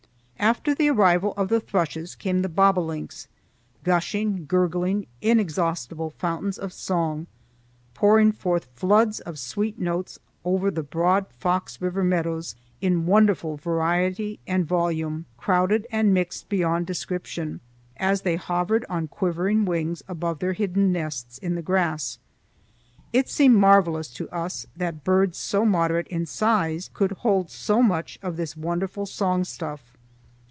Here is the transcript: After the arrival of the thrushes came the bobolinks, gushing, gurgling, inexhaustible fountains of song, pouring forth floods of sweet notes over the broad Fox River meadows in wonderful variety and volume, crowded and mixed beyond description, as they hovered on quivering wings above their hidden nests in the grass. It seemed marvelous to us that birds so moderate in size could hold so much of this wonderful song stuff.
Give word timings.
After 0.41 0.73
the 0.73 0.89
arrival 0.89 1.35
of 1.37 1.49
the 1.49 1.59
thrushes 1.59 2.15
came 2.15 2.41
the 2.41 2.49
bobolinks, 2.49 3.27
gushing, 3.83 4.45
gurgling, 4.47 5.05
inexhaustible 5.21 6.09
fountains 6.09 6.57
of 6.57 6.73
song, 6.73 7.27
pouring 7.93 8.31
forth 8.31 8.65
floods 8.73 9.19
of 9.19 9.37
sweet 9.37 9.77
notes 9.77 10.17
over 10.43 10.71
the 10.71 10.81
broad 10.81 11.27
Fox 11.31 11.79
River 11.79 12.03
meadows 12.03 12.55
in 12.81 13.05
wonderful 13.05 13.55
variety 13.55 14.39
and 14.47 14.65
volume, 14.65 15.25
crowded 15.37 15.85
and 15.91 16.11
mixed 16.11 16.49
beyond 16.49 16.87
description, 16.87 17.59
as 17.97 18.23
they 18.23 18.35
hovered 18.35 18.83
on 18.89 19.07
quivering 19.07 19.63
wings 19.63 20.01
above 20.07 20.39
their 20.39 20.53
hidden 20.53 20.91
nests 20.91 21.37
in 21.37 21.53
the 21.53 21.61
grass. 21.61 22.17
It 23.13 23.29
seemed 23.29 23.57
marvelous 23.57 24.07
to 24.15 24.27
us 24.31 24.65
that 24.75 25.03
birds 25.03 25.37
so 25.37 25.65
moderate 25.67 26.07
in 26.07 26.25
size 26.25 26.89
could 26.95 27.11
hold 27.11 27.51
so 27.51 27.83
much 27.83 28.17
of 28.23 28.37
this 28.37 28.57
wonderful 28.57 29.05
song 29.05 29.43
stuff. 29.43 29.83